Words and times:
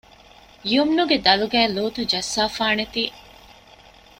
ޔުމްނުގެ 0.71 1.17
ދަލުގައި 1.25 1.69
ލޫޠު 1.75 2.01
ޖައްސަފާނެތީ 2.11 3.03